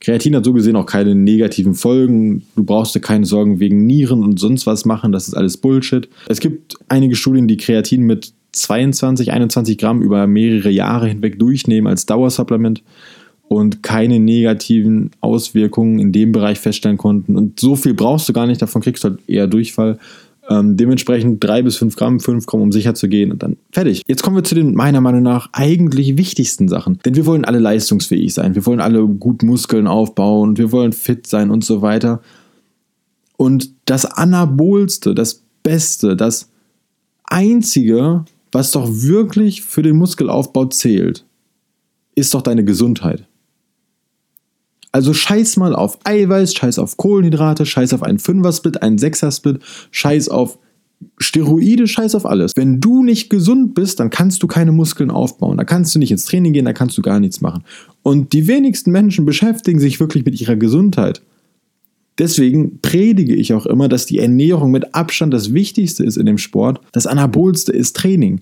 Kreatin 0.00 0.36
hat 0.36 0.44
so 0.44 0.52
gesehen 0.52 0.76
auch 0.76 0.86
keine 0.86 1.14
negativen 1.14 1.74
Folgen. 1.74 2.44
Du 2.54 2.64
brauchst 2.64 2.94
dir 2.94 3.00
keine 3.00 3.26
Sorgen 3.26 3.58
wegen 3.58 3.86
Nieren 3.86 4.22
und 4.22 4.38
sonst 4.38 4.66
was 4.66 4.84
machen. 4.84 5.12
Das 5.12 5.26
ist 5.26 5.34
alles 5.34 5.56
Bullshit. 5.56 6.08
Es 6.28 6.40
gibt 6.40 6.76
einige 6.88 7.16
Studien, 7.16 7.48
die 7.48 7.56
Kreatin 7.56 8.02
mit 8.02 8.32
22, 8.52 9.32
21 9.32 9.76
Gramm 9.76 10.02
über 10.02 10.26
mehrere 10.26 10.70
Jahre 10.70 11.08
hinweg 11.08 11.38
durchnehmen 11.38 11.86
als 11.86 12.06
Dauersupplement 12.06 12.82
und 13.48 13.82
keine 13.82 14.20
negativen 14.20 15.10
Auswirkungen 15.20 15.98
in 15.98 16.12
dem 16.12 16.32
Bereich 16.32 16.58
feststellen 16.58 16.98
konnten. 16.98 17.36
Und 17.36 17.58
so 17.58 17.76
viel 17.76 17.94
brauchst 17.94 18.28
du 18.28 18.32
gar 18.32 18.46
nicht, 18.46 18.60
davon 18.62 18.82
kriegst 18.82 19.04
du 19.04 19.08
halt 19.08 19.20
eher 19.26 19.46
Durchfall. 19.46 19.98
Ähm, 20.50 20.78
dementsprechend 20.78 21.44
drei 21.44 21.60
bis 21.62 21.76
fünf 21.76 21.96
Gramm, 21.96 22.20
fünf 22.20 22.46
Gramm, 22.46 22.62
um 22.62 22.72
sicher 22.72 22.94
zu 22.94 23.08
gehen 23.08 23.32
und 23.32 23.42
dann 23.42 23.58
fertig. 23.70 24.02
Jetzt 24.06 24.22
kommen 24.22 24.36
wir 24.36 24.44
zu 24.44 24.54
den 24.54 24.74
meiner 24.74 25.02
Meinung 25.02 25.22
nach 25.22 25.50
eigentlich 25.52 26.16
wichtigsten 26.16 26.68
Sachen. 26.68 26.98
Denn 27.04 27.16
wir 27.16 27.26
wollen 27.26 27.44
alle 27.44 27.58
leistungsfähig 27.58 28.32
sein. 28.32 28.54
Wir 28.54 28.64
wollen 28.64 28.80
alle 28.80 29.06
gut 29.06 29.42
Muskeln 29.42 29.86
aufbauen. 29.86 30.56
Wir 30.56 30.72
wollen 30.72 30.92
fit 30.92 31.26
sein 31.26 31.50
und 31.50 31.64
so 31.64 31.82
weiter. 31.82 32.22
Und 33.36 33.72
das 33.84 34.06
Anabolste, 34.06 35.14
das 35.14 35.42
Beste, 35.62 36.16
das 36.16 36.48
Einzige, 37.24 38.24
was 38.50 38.70
doch 38.72 38.88
wirklich 38.90 39.62
für 39.62 39.82
den 39.82 39.96
Muskelaufbau 39.96 40.64
zählt, 40.66 41.26
ist 42.14 42.32
doch 42.32 42.42
deine 42.42 42.64
Gesundheit. 42.64 43.27
Also 44.92 45.12
scheiß 45.12 45.56
mal 45.58 45.74
auf 45.74 45.98
Eiweiß, 46.04 46.54
scheiß 46.54 46.78
auf 46.78 46.96
Kohlenhydrate, 46.96 47.66
scheiß 47.66 47.92
auf 47.92 48.02
einen 48.02 48.18
Fünfer-Split, 48.18 48.82
einen 48.82 48.98
Sechser-Split, 48.98 49.60
scheiß 49.90 50.28
auf 50.28 50.58
Steroide, 51.18 51.86
scheiß 51.86 52.14
auf 52.14 52.26
alles. 52.26 52.56
Wenn 52.56 52.80
du 52.80 53.04
nicht 53.04 53.30
gesund 53.30 53.74
bist, 53.74 54.00
dann 54.00 54.10
kannst 54.10 54.42
du 54.42 54.46
keine 54.46 54.72
Muskeln 54.72 55.10
aufbauen. 55.10 55.58
Da 55.58 55.64
kannst 55.64 55.94
du 55.94 55.98
nicht 55.98 56.10
ins 56.10 56.24
Training 56.24 56.52
gehen, 56.52 56.64
da 56.64 56.72
kannst 56.72 56.96
du 56.98 57.02
gar 57.02 57.20
nichts 57.20 57.40
machen. 57.40 57.64
Und 58.02 58.32
die 58.32 58.46
wenigsten 58.46 58.90
Menschen 58.90 59.24
beschäftigen 59.24 59.78
sich 59.78 60.00
wirklich 60.00 60.24
mit 60.24 60.40
ihrer 60.40 60.56
Gesundheit. 60.56 61.22
Deswegen 62.18 62.80
predige 62.80 63.34
ich 63.34 63.54
auch 63.54 63.66
immer, 63.66 63.88
dass 63.88 64.06
die 64.06 64.18
Ernährung 64.18 64.72
mit 64.72 64.94
Abstand 64.94 65.32
das 65.32 65.54
Wichtigste 65.54 66.04
ist 66.04 66.16
in 66.16 66.26
dem 66.26 66.38
Sport. 66.38 66.80
Das 66.92 67.06
Anabolste 67.06 67.72
ist 67.72 67.94
Training. 67.96 68.40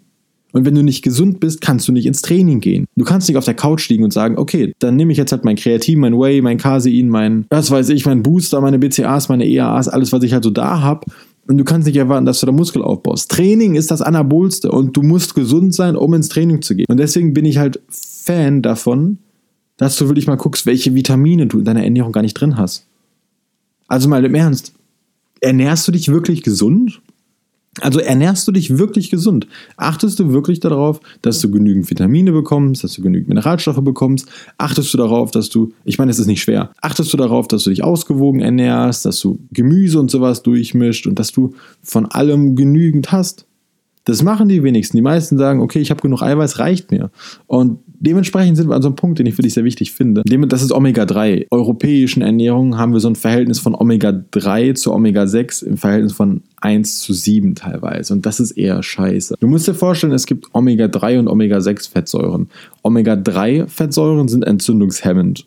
Und 0.53 0.65
wenn 0.65 0.75
du 0.75 0.83
nicht 0.83 1.03
gesund 1.03 1.41
bist, 1.41 1.61
kannst 1.61 1.87
du 1.87 1.93
nicht 1.93 2.07
ins 2.07 2.23
Training 2.23 2.61
gehen. 2.61 2.87
Du 2.97 3.05
kannst 3.05 3.29
nicht 3.29 3.37
auf 3.37 3.45
der 3.45 3.55
Couch 3.55 3.89
liegen 3.89 4.05
und 4.05 4.13
sagen, 4.13 4.39
okay, 4.39 4.73
dann 4.79 4.97
nehme 4.97 5.13
ich 5.13 5.19
jetzt 5.19 5.33
halt 5.33 5.45
mein 5.45 5.57
Kreatin, 5.57 5.99
mein 5.99 6.15
Whey, 6.15 6.41
mein 6.41 6.57
Casein, 6.57 7.09
mein, 7.09 7.47
was 7.51 7.71
weiß 7.71 7.91
ich, 7.91 8.07
mein 8.07 8.23
Booster, 8.23 8.61
meine 8.61 8.79
BCAAs, 8.79 9.29
meine 9.29 9.47
EAAs, 9.47 9.89
alles, 9.89 10.13
was 10.13 10.23
ich 10.23 10.33
halt 10.33 10.45
so 10.45 10.51
da 10.51 10.81
habe. 10.81 11.07
Und 11.49 11.59
du 11.59 11.65
kannst 11.65 11.87
nicht 11.87 11.97
erwarten, 11.97 12.27
dass 12.27 12.41
du 12.41 12.47
da 12.47 12.53
Muskel 12.53 12.83
aufbaust. 12.83 13.31
Training 13.31 13.77
ist 13.77 13.91
das 13.91 14.03
Anabolste 14.03 14.71
und 14.71 14.97
du 14.97 15.03
musst 15.03 15.35
gesund 15.35 15.75
sein, 15.75 15.95
um 15.95 16.13
ins 16.15 16.29
Training 16.29 16.63
zu 16.63 16.75
gehen. 16.75 16.87
Und 16.89 16.99
deswegen 16.99 17.35
bin 17.35 17.45
ich 17.45 17.59
halt 17.59 17.81
Fan 17.89 18.63
davon, 18.63 19.19
dass 19.77 19.97
du 19.97 20.09
wirklich 20.09 20.27
mal 20.27 20.37
guckst, 20.37 20.67
welche 20.67 20.95
Vitamine 20.95 21.47
du 21.47 21.59
in 21.59 21.65
deiner 21.65 21.85
Ernährung 21.85 22.13
gar 22.13 22.23
nicht 22.23 22.35
drin 22.35 22.57
hast. 22.57 22.87
Also 23.89 24.09
mal 24.09 24.25
im 24.25 24.35
Ernst. 24.35 24.73
Ernährst 25.41 25.87
du 25.87 25.93
dich 25.93 26.09
wirklich 26.09 26.43
gesund? 26.43 27.01
Also 27.81 28.01
ernährst 28.01 28.49
du 28.49 28.53
dich 28.53 28.79
wirklich 28.79 29.11
gesund? 29.11 29.47
Achtest 29.77 30.19
du 30.19 30.33
wirklich 30.33 30.61
darauf, 30.61 31.01
dass 31.21 31.41
du 31.41 31.51
genügend 31.51 31.89
Vitamine 31.91 32.33
bekommst, 32.33 32.83
dass 32.83 32.95
du 32.95 33.03
genügend 33.03 33.29
Mineralstoffe 33.29 33.83
bekommst? 33.83 34.29
Achtest 34.57 34.95
du 34.95 34.99
darauf, 34.99 35.31
dass 35.31 35.51
du, 35.51 35.73
ich 35.85 35.99
meine, 35.99 36.11
es 36.11 36.19
ist 36.19 36.27
nicht 36.27 36.43
schwer, 36.43 36.71
achtest 36.81 37.13
du 37.13 37.17
darauf, 37.17 37.49
dass 37.49 37.65
du 37.65 37.71
dich 37.71 37.85
ausgewogen 37.85 38.41
ernährst, 38.41 39.05
dass 39.05 39.21
du 39.21 39.39
Gemüse 39.53 40.01
und 40.01 40.11
sowas 40.11 40.43
durchmischt 40.43 41.07
und 41.07 41.19
dass 41.19 41.33
du 41.33 41.55
von 41.83 42.07
allem 42.07 42.57
genügend 42.57 43.13
hast? 43.13 43.47
Das 44.05 44.23
machen 44.23 44.49
die 44.49 44.63
wenigsten. 44.63 44.97
Die 44.97 45.03
meisten 45.03 45.37
sagen, 45.37 45.61
okay, 45.61 45.81
ich 45.81 45.91
habe 45.91 46.01
genug 46.01 46.23
Eiweiß, 46.23 46.61
reicht 46.61 46.93
mir. 46.93 47.11
Und 47.49 47.81
dementsprechend 48.01 48.57
sind 48.57 48.69
wir 48.69 48.75
an 48.75 48.83
so 48.83 48.89
einem 48.89 48.97
Punkt, 48.97 49.19
den 49.19 49.27
ich 49.27 49.37
wirklich 49.39 49.55
sehr 49.55 49.65
wichtig 49.65 49.93
finde. 49.93 50.23
Das 50.25 50.63
ist 50.63 50.73
Omega-3. 50.73 51.47
Europäischen 51.51 52.23
Ernährungen 52.23 52.77
haben 52.79 52.93
wir 52.93 53.01
so 53.01 53.09
ein 53.09 53.17
Verhältnis 53.17 53.59
von 53.59 53.75
Omega-3 53.75 54.75
zu 54.75 54.93
Omega-6 54.93 55.65
im 55.65 55.77
Verhältnis 55.77 56.13
von 56.13 56.43
1 56.61 57.01
zu 57.01 57.13
7 57.13 57.55
teilweise. 57.55 58.13
Und 58.13 58.27
das 58.27 58.41
ist 58.41 58.53
eher 58.53 58.83
scheiße. 58.83 59.37
Du 59.41 59.47
musst 59.49 59.69
dir 59.69 59.75
vorstellen, 59.75 60.13
es 60.13 60.27
gibt 60.27 60.47
Omega-3 60.53 61.19
und 61.19 61.29
Omega-6-Fettsäuren. 61.29 62.49
Omega-3-Fettsäuren 62.83 64.29
sind 64.29 64.45
entzündungshemmend. 64.45 65.47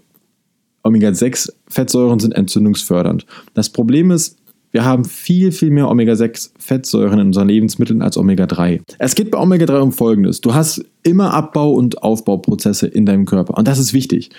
Omega-6-Fettsäuren 0.84 2.20
sind 2.20 2.36
entzündungsfördernd. 2.36 3.26
Das 3.54 3.70
Problem 3.70 4.12
ist, 4.12 4.39
wir 4.72 4.86
haben 4.86 5.06
viel, 5.06 5.52
viel 5.52 5.72
mehr 5.72 5.90
Omega-6-Fettsäuren 5.90 7.20
in 7.20 7.28
unseren 7.28 7.48
Lebensmitteln 7.48 8.02
als 8.02 8.18
Omega-3. 8.18 8.82
Es 9.00 9.16
geht 9.16 9.32
bei 9.32 9.40
Omega-3 9.40 9.80
um 9.80 9.92
Folgendes. 9.92 10.42
Du 10.42 10.54
hast 10.54 10.86
immer 11.04 11.34
Abbau- 11.34 11.74
und 11.74 12.04
Aufbauprozesse 12.04 12.88
in 12.88 13.06
deinem 13.06 13.26
Körper. 13.26 13.58
Und 13.58 13.68
das 13.68 13.80
ist 13.80 13.94
wichtig. 13.94 14.30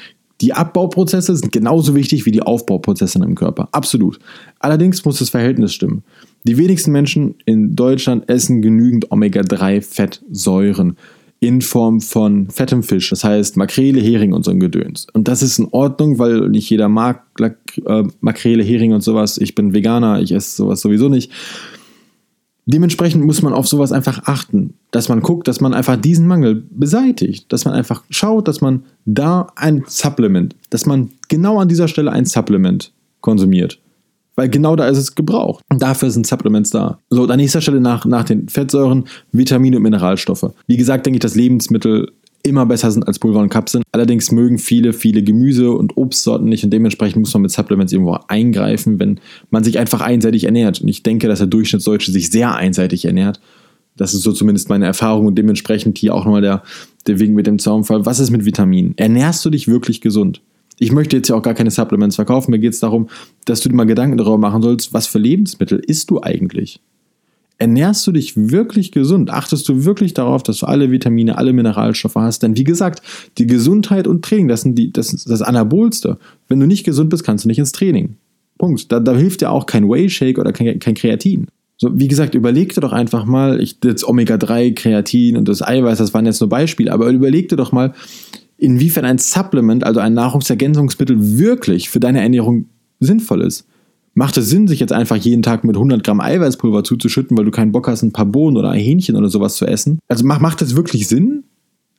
Die 0.40 0.54
Abbauprozesse 0.54 1.37
sind 1.37 1.52
genauso 1.52 1.94
wichtig 1.94 2.25
wie 2.25 2.30
die 2.30 2.42
Aufbauprozesse 2.42 3.18
in 3.18 3.22
deinem 3.22 3.34
Körper. 3.34 3.68
Absolut. 3.72 4.18
Allerdings 4.58 5.04
muss 5.04 5.18
das 5.18 5.30
Verhältnis 5.30 5.75
stimmen. 5.75 6.02
Die 6.44 6.56
wenigsten 6.56 6.92
Menschen 6.92 7.34
in 7.44 7.76
Deutschland 7.76 8.28
essen 8.28 8.62
genügend 8.62 9.10
Omega-3-Fettsäuren 9.10 10.96
in 11.40 11.62
Form 11.62 12.02
von 12.02 12.50
fettem 12.50 12.82
Fisch, 12.82 13.09
das 13.09 13.25
heißt 13.25 13.56
Makrele, 13.56 14.00
Hering 14.00 14.35
und 14.35 14.44
so 14.44 14.50
ein 14.50 14.61
Gedöns. 14.61 15.06
Und 15.14 15.26
das 15.26 15.42
ist 15.42 15.59
in 15.59 15.68
Ordnung, 15.70 16.18
weil 16.18 16.50
nicht 16.50 16.68
jeder 16.68 16.90
mag 16.90 17.25
äh, 17.40 18.04
Makrele, 18.20 18.62
Hering 18.62 18.92
und 18.92 19.00
sowas. 19.00 19.38
Ich 19.38 19.54
bin 19.54 19.73
Veganer, 19.73 20.20
ich 20.20 20.32
esse 20.32 20.54
sowas 20.54 20.82
sowieso 20.82 21.09
nicht. 21.09 21.32
Dementsprechend 22.66 23.25
muss 23.25 23.40
man 23.40 23.54
auf 23.54 23.66
sowas 23.66 23.90
einfach 23.90 24.25
achten, 24.26 24.75
dass 24.90 25.09
man 25.09 25.23
guckt, 25.23 25.49
dass 25.49 25.62
man 25.62 25.73
einfach 25.73 25.97
diesen 25.97 26.26
Mangel 26.26 26.62
beseitigt, 26.70 27.50
dass 27.50 27.64
man 27.64 27.73
einfach 27.73 28.04
schaut, 28.11 28.47
dass 28.47 28.61
man 28.61 28.85
da 29.06 29.49
ein 29.56 29.85
Supplement, 29.87 30.54
dass 30.68 30.85
man 30.85 31.11
genau 31.28 31.59
an 31.59 31.68
dieser 31.68 31.88
Stelle 31.88 32.12
ein 32.12 32.26
Supplement 32.26 32.92
konsumiert. 33.23 33.80
Weil 34.40 34.49
genau 34.49 34.75
da 34.75 34.88
ist 34.88 34.97
es 34.97 35.14
gebraucht. 35.14 35.62
Und 35.68 35.82
dafür 35.82 36.11
sind 36.11 36.26
Supplements 36.26 36.70
da. 36.70 36.99
So, 37.11 37.26
an 37.26 37.37
nächster 37.37 37.61
Stelle 37.61 37.78
nach, 37.78 38.06
nach 38.06 38.25
den 38.25 38.49
Fettsäuren, 38.49 39.04
Vitamine 39.32 39.76
und 39.76 39.82
Mineralstoffe. 39.82 40.54
Wie 40.66 40.78
gesagt, 40.78 41.04
denke 41.04 41.18
ich, 41.18 41.20
dass 41.20 41.35
Lebensmittel 41.35 42.11
immer 42.42 42.64
besser 42.64 42.90
sind 42.90 43.06
als 43.06 43.18
Pulver 43.18 43.40
und 43.40 43.50
Kapseln. 43.50 43.82
Allerdings 43.92 44.32
mögen 44.32 44.56
viele, 44.56 44.94
viele 44.94 45.23
Gemüse- 45.23 45.73
und 45.73 45.99
Obstsorten 45.99 46.49
nicht 46.49 46.64
und 46.64 46.70
dementsprechend 46.70 47.20
muss 47.20 47.35
man 47.35 47.42
mit 47.42 47.50
Supplements 47.50 47.92
irgendwo 47.92 48.16
eingreifen, 48.28 48.99
wenn 48.99 49.20
man 49.50 49.62
sich 49.62 49.78
einfach 49.78 50.00
einseitig 50.00 50.44
ernährt. 50.44 50.80
Und 50.80 50.88
ich 50.88 51.02
denke, 51.02 51.28
dass 51.28 51.40
der 51.40 51.49
Durchschnittsdeutsche 51.49 52.11
sich 52.11 52.30
sehr 52.30 52.54
einseitig 52.54 53.04
ernährt. 53.04 53.42
Das 53.99 54.14
ist 54.14 54.23
so 54.23 54.32
zumindest 54.32 54.70
meine 54.70 54.87
Erfahrung 54.87 55.26
und 55.26 55.35
dementsprechend 55.37 55.99
hier 55.99 56.14
auch 56.14 56.25
nochmal 56.25 56.40
der, 56.40 56.62
der 57.06 57.20
Wink 57.20 57.35
mit 57.35 57.47
dem 57.47 57.59
Zaunfall. 57.59 58.06
Was 58.06 58.20
ist 58.20 58.30
mit 58.30 58.47
Vitaminen? 58.47 58.94
Ernährst 58.97 59.44
du 59.44 59.50
dich 59.50 59.68
wirklich 59.68 60.00
gesund? 60.00 60.40
Ich 60.80 60.92
möchte 60.92 61.14
jetzt 61.14 61.28
ja 61.28 61.37
auch 61.37 61.42
gar 61.42 61.52
keine 61.52 61.70
Supplements 61.70 62.16
verkaufen. 62.16 62.50
Mir 62.50 62.58
geht 62.58 62.72
es 62.72 62.80
darum, 62.80 63.10
dass 63.44 63.60
du 63.60 63.68
dir 63.68 63.75
mal 63.75 63.84
Gedanken 63.84 64.16
darüber 64.16 64.38
machen 64.38 64.62
sollst, 64.62 64.94
was 64.94 65.06
für 65.06 65.18
Lebensmittel 65.18 65.78
isst 65.78 66.10
du 66.10 66.22
eigentlich? 66.22 66.80
Ernährst 67.58 68.06
du 68.06 68.12
dich 68.12 68.32
wirklich 68.34 68.90
gesund? 68.90 69.28
Achtest 69.28 69.68
du 69.68 69.84
wirklich 69.84 70.14
darauf, 70.14 70.42
dass 70.42 70.60
du 70.60 70.66
alle 70.66 70.90
Vitamine, 70.90 71.37
alle 71.37 71.52
Mineralstoffe 71.52 72.14
hast? 72.14 72.42
Denn 72.42 72.56
wie 72.56 72.64
gesagt, 72.64 73.02
die 73.37 73.46
Gesundheit 73.46 74.06
und 74.06 74.25
Training, 74.25 74.49
das, 74.49 74.62
sind 74.62 74.76
die, 74.76 74.90
das 74.90 75.12
ist 75.12 75.28
das 75.28 75.42
Anabolste. 75.42 76.16
Wenn 76.49 76.58
du 76.58 76.66
nicht 76.66 76.84
gesund 76.84 77.10
bist, 77.10 77.25
kannst 77.25 77.44
du 77.44 77.49
nicht 77.49 77.58
ins 77.58 77.72
Training. 77.72 78.16
Punkt. 78.56 78.90
Da, 78.90 79.00
da 79.00 79.14
hilft 79.14 79.42
dir 79.42 79.50
auch 79.50 79.66
kein 79.66 79.87
Whey-Shake 79.87 80.38
oder 80.38 80.52
kein, 80.52 80.78
kein 80.78 80.94
Kreatin. 80.94 81.49
So, 81.76 81.90
wie 81.99 82.08
gesagt, 82.08 82.34
überleg 82.34 82.75
dir 82.75 82.80
doch 82.80 82.92
einfach 82.92 83.26
mal, 83.26 83.60
ich, 83.60 83.80
das 83.80 84.08
Omega-3, 84.08 84.75
Kreatin 84.75 85.37
und 85.37 85.46
das 85.46 85.60
Eiweiß, 85.60 85.99
das 85.99 86.14
waren 86.14 86.25
jetzt 86.25 86.40
nur 86.40 86.49
Beispiele, 86.49 86.90
aber 86.90 87.08
überleg 87.10 87.50
dir 87.50 87.56
doch 87.56 87.72
mal, 87.72 87.92
inwiefern 88.61 89.05
ein 89.05 89.19
Supplement, 89.19 89.85
also 89.85 90.00
ein 90.00 90.14
Nahrungsergänzungsmittel, 90.14 91.38
wirklich 91.38 91.90
für 91.90 92.00
deine 92.00 92.21
Ernährung 92.21 92.67
sinnvoll 93.00 93.43
ist. 93.43 93.67
Macht 94.14 94.37
es 94.37 94.49
Sinn, 94.49 94.69
sich 94.69 94.81
jetzt 94.81 94.93
einfach 94.93 95.17
jeden 95.17 95.43
Tag 95.43 95.64
mit 95.64 95.76
100 95.76 96.05
Gramm 96.05 96.21
Eiweißpulver 96.21 96.85
zuzuschütten, 96.85 97.38
weil 97.38 97.45
du 97.45 97.50
keinen 97.50 97.73
Bock 97.73 97.88
hast, 97.88 98.02
ein 98.02 98.12
paar 98.12 98.26
Bohnen 98.26 98.57
oder 98.57 98.71
ein 98.71 98.81
Hähnchen 98.81 99.17
oder 99.17 99.29
sowas 99.29 99.57
zu 99.57 99.67
essen? 99.67 99.99
Also 100.09 100.26
macht, 100.26 100.43
macht 100.43 100.62
es 100.62 100.76
wirklich 100.76 101.09
Sinn, 101.09 101.45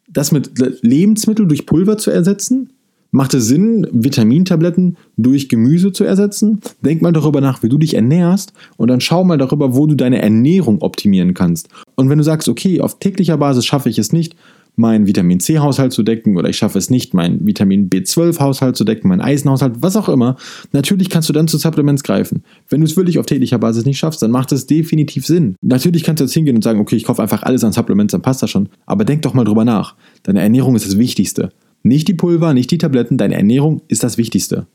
das 0.09 0.31
mit 0.31 0.51
Lebensmitteln 0.81 1.47
durch 1.47 1.65
Pulver 1.65 1.97
zu 1.97 2.11
ersetzen? 2.11 2.73
Macht 3.13 3.33
es 3.33 3.47
Sinn, 3.47 3.87
Vitamintabletten 3.91 4.97
durch 5.17 5.49
Gemüse 5.49 5.91
zu 5.91 6.03
ersetzen? 6.03 6.61
Denk 6.83 7.01
mal 7.01 7.11
darüber 7.11 7.41
nach, 7.41 7.61
wie 7.63 7.69
du 7.69 7.77
dich 7.77 7.93
ernährst 7.93 8.53
und 8.77 8.89
dann 8.89 9.01
schau 9.01 9.23
mal 9.23 9.37
darüber, 9.37 9.75
wo 9.75 9.85
du 9.85 9.95
deine 9.95 10.21
Ernährung 10.21 10.81
optimieren 10.81 11.33
kannst. 11.33 11.67
Und 11.95 12.09
wenn 12.09 12.17
du 12.17 12.23
sagst, 12.23 12.47
okay, 12.47 12.79
auf 12.79 12.99
täglicher 12.99 13.37
Basis 13.37 13.65
schaffe 13.65 13.89
ich 13.89 13.99
es 13.99 14.13
nicht, 14.13 14.35
meinen 14.75 15.07
Vitamin 15.07 15.39
C-Haushalt 15.39 15.93
zu 15.93 16.03
decken 16.03 16.37
oder 16.37 16.49
ich 16.49 16.57
schaffe 16.57 16.77
es 16.77 16.89
nicht, 16.89 17.13
meinen 17.13 17.45
Vitamin 17.45 17.89
B12-Haushalt 17.89 18.75
zu 18.75 18.83
decken, 18.83 19.09
meinen 19.09 19.21
Eisenhaushalt, 19.21 19.75
was 19.79 19.95
auch 19.95 20.09
immer. 20.09 20.37
Natürlich 20.71 21.09
kannst 21.09 21.29
du 21.29 21.33
dann 21.33 21.47
zu 21.47 21.57
Supplements 21.57 22.03
greifen. 22.03 22.43
Wenn 22.69 22.81
du 22.81 22.85
es 22.85 22.95
wirklich 22.97 23.19
auf 23.19 23.25
täglicher 23.25 23.59
Basis 23.59 23.85
nicht 23.85 23.97
schaffst, 23.97 24.21
dann 24.21 24.31
macht 24.31 24.51
es 24.51 24.67
definitiv 24.67 25.25
Sinn. 25.25 25.55
Natürlich 25.61 26.03
kannst 26.03 26.21
du 26.21 26.25
jetzt 26.25 26.33
hingehen 26.33 26.55
und 26.55 26.63
sagen, 26.63 26.79
okay, 26.79 26.95
ich 26.95 27.03
kaufe 27.03 27.21
einfach 27.21 27.43
alles 27.43 27.63
an 27.63 27.73
Supplements, 27.73 28.11
dann 28.11 28.21
passt 28.21 28.41
das 28.41 28.49
schon. 28.49 28.69
Aber 28.85 29.05
denk 29.05 29.21
doch 29.23 29.33
mal 29.33 29.43
drüber 29.43 29.65
nach. 29.65 29.95
Deine 30.23 30.41
Ernährung 30.41 30.75
ist 30.75 30.87
das 30.87 30.97
Wichtigste. 30.97 31.51
Nicht 31.83 32.07
die 32.07 32.13
Pulver, 32.13 32.53
nicht 32.53 32.71
die 32.71 32.77
Tabletten, 32.77 33.17
deine 33.17 33.35
Ernährung 33.35 33.81
ist 33.87 34.03
das 34.03 34.17
Wichtigste. 34.17 34.67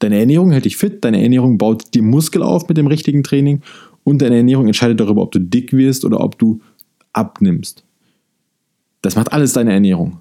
Deine 0.00 0.18
Ernährung 0.18 0.52
hält 0.52 0.64
dich 0.64 0.76
fit, 0.76 1.04
deine 1.04 1.22
Ernährung 1.22 1.58
baut 1.58 1.94
dir 1.94 2.02
Muskel 2.02 2.42
auf 2.42 2.68
mit 2.68 2.76
dem 2.76 2.86
richtigen 2.86 3.22
Training 3.22 3.62
und 4.04 4.22
deine 4.22 4.36
Ernährung 4.36 4.66
entscheidet 4.66 5.00
darüber, 5.00 5.22
ob 5.22 5.32
du 5.32 5.40
dick 5.40 5.72
wirst 5.72 6.04
oder 6.04 6.20
ob 6.20 6.38
du 6.38 6.60
abnimmst. 7.12 7.84
Das 9.02 9.16
macht 9.16 9.32
alles 9.32 9.52
deine 9.52 9.72
Ernährung. 9.72 10.20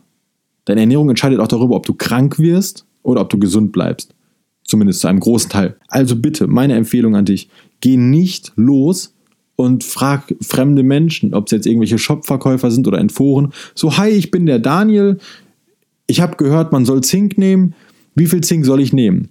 Deine 0.66 0.82
Ernährung 0.82 1.10
entscheidet 1.10 1.40
auch 1.40 1.48
darüber, 1.48 1.76
ob 1.76 1.86
du 1.86 1.94
krank 1.94 2.40
wirst 2.40 2.86
oder 3.04 3.22
ob 3.22 3.30
du 3.30 3.40
gesund 3.40 3.72
bleibst. 3.72 4.14
Zumindest 4.64 5.00
zu 5.00 5.08
einem 5.08 5.22
großen 5.22 5.50
Teil. 5.50 5.78
Also 5.88 6.18
bitte, 6.18 6.48
meine 6.48 6.76
Empfehlung 6.76 7.16
an 7.16 7.26
dich, 7.26 7.50
geh 7.80 7.96
nicht 7.96 8.52
los 8.56 9.16
und 9.56 9.84
frag 9.84 10.36
fremde 10.42 10.84
Menschen, 10.84 11.34
ob 11.34 11.48
es 11.48 11.52
jetzt 11.52 11.66
irgendwelche 11.66 11.98
Shopverkäufer 11.98 12.70
sind 12.70 12.88
oder 12.88 13.00
in 13.00 13.10
Foren, 13.10 13.54
so, 13.76 13.98
hi, 13.98 14.10
ich 14.10 14.30
bin 14.30 14.46
der 14.46 14.60
Daniel, 14.60 15.20
ich 16.06 16.22
habe 16.22 16.38
gehört, 16.38 16.72
man 16.72 16.86
soll 16.86 17.02
Zink 17.02 17.38
nehmen, 17.38 17.74
wie 18.16 18.28
viel 18.28 18.42
Zink 18.42 18.66
soll 18.66 18.82
ich 18.82 18.94
nehmen? 18.94 19.30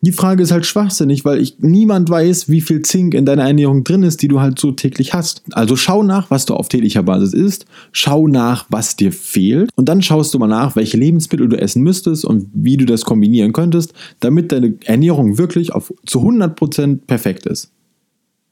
Die 0.00 0.12
Frage 0.12 0.44
ist 0.44 0.52
halt 0.52 0.64
schwachsinnig, 0.64 1.24
weil 1.24 1.40
ich 1.40 1.56
niemand 1.58 2.08
weiß, 2.08 2.48
wie 2.48 2.60
viel 2.60 2.82
Zink 2.82 3.14
in 3.14 3.26
deiner 3.26 3.44
Ernährung 3.44 3.82
drin 3.82 4.04
ist, 4.04 4.22
die 4.22 4.28
du 4.28 4.40
halt 4.40 4.58
so 4.58 4.70
täglich 4.70 5.12
hast. 5.12 5.42
Also 5.52 5.74
schau 5.74 6.04
nach, 6.04 6.30
was 6.30 6.46
du 6.46 6.54
auf 6.54 6.68
täglicher 6.68 7.02
Basis 7.02 7.32
isst, 7.32 7.64
schau 7.90 8.28
nach, 8.28 8.66
was 8.68 8.94
dir 8.94 9.10
fehlt 9.10 9.70
und 9.74 9.88
dann 9.88 10.00
schaust 10.00 10.32
du 10.32 10.38
mal 10.38 10.46
nach, 10.46 10.76
welche 10.76 10.96
Lebensmittel 10.96 11.48
du 11.48 11.56
essen 11.56 11.82
müsstest 11.82 12.24
und 12.24 12.46
wie 12.54 12.76
du 12.76 12.84
das 12.84 13.04
kombinieren 13.04 13.52
könntest, 13.52 13.92
damit 14.20 14.52
deine 14.52 14.74
Ernährung 14.84 15.36
wirklich 15.36 15.72
auf 15.72 15.92
zu 16.06 16.20
100% 16.20 17.00
perfekt 17.06 17.46
ist. 17.46 17.72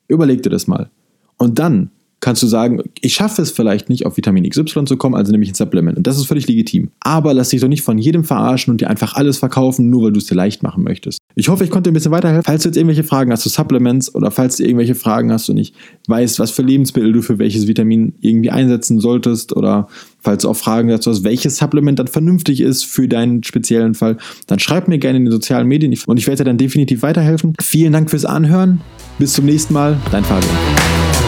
Überleg 0.08 0.42
dir 0.42 0.50
das 0.50 0.66
mal. 0.66 0.90
Und 1.36 1.60
dann 1.60 1.90
kannst 2.26 2.42
du 2.42 2.48
sagen, 2.48 2.82
ich 3.02 3.14
schaffe 3.14 3.40
es 3.40 3.52
vielleicht 3.52 3.88
nicht, 3.88 4.04
auf 4.04 4.16
Vitamin 4.16 4.50
XY 4.50 4.84
zu 4.86 4.96
kommen, 4.96 5.14
also 5.14 5.30
nehme 5.30 5.44
ich 5.44 5.52
ein 5.52 5.54
Supplement. 5.54 5.96
Und 5.96 6.08
das 6.08 6.18
ist 6.18 6.26
völlig 6.26 6.48
legitim. 6.48 6.90
Aber 6.98 7.32
lass 7.32 7.50
dich 7.50 7.60
doch 7.60 7.68
nicht 7.68 7.82
von 7.82 7.98
jedem 7.98 8.24
verarschen 8.24 8.72
und 8.72 8.80
dir 8.80 8.90
einfach 8.90 9.14
alles 9.14 9.38
verkaufen, 9.38 9.90
nur 9.90 10.02
weil 10.02 10.12
du 10.12 10.18
es 10.18 10.26
dir 10.26 10.34
leicht 10.34 10.64
machen 10.64 10.82
möchtest. 10.82 11.20
Ich 11.36 11.48
hoffe, 11.48 11.62
ich 11.62 11.70
konnte 11.70 11.88
dir 11.88 11.92
ein 11.92 11.94
bisschen 11.94 12.10
weiterhelfen. 12.10 12.42
Falls 12.42 12.64
du 12.64 12.70
jetzt 12.70 12.76
irgendwelche 12.76 13.04
Fragen 13.04 13.30
hast 13.30 13.42
zu 13.42 13.48
Supplements 13.48 14.12
oder 14.12 14.32
falls 14.32 14.56
du 14.56 14.64
irgendwelche 14.64 14.96
Fragen 14.96 15.30
hast 15.30 15.48
und 15.48 15.54
nicht 15.54 15.76
weißt, 16.08 16.40
was 16.40 16.50
für 16.50 16.62
Lebensmittel 16.62 17.12
du 17.12 17.22
für 17.22 17.38
welches 17.38 17.68
Vitamin 17.68 18.14
irgendwie 18.20 18.50
einsetzen 18.50 18.98
solltest 18.98 19.54
oder 19.54 19.86
falls 20.18 20.42
du 20.42 20.48
auch 20.48 20.56
Fragen 20.56 20.88
dazu 20.88 21.12
hast, 21.12 21.22
welches 21.22 21.58
Supplement 21.58 22.00
dann 22.00 22.08
vernünftig 22.08 22.60
ist 22.60 22.86
für 22.86 23.06
deinen 23.06 23.44
speziellen 23.44 23.94
Fall, 23.94 24.16
dann 24.48 24.58
schreib 24.58 24.88
mir 24.88 24.98
gerne 24.98 25.18
in 25.18 25.26
den 25.26 25.32
sozialen 25.32 25.68
Medien 25.68 25.96
und 26.06 26.16
ich 26.16 26.26
werde 26.26 26.38
dir 26.38 26.50
dann 26.50 26.58
definitiv 26.58 27.02
weiterhelfen. 27.02 27.54
Vielen 27.62 27.92
Dank 27.92 28.10
fürs 28.10 28.24
Anhören. 28.24 28.80
Bis 29.20 29.34
zum 29.34 29.44
nächsten 29.44 29.74
Mal. 29.74 29.96
Dein 30.10 30.24
Fabian. 30.24 31.25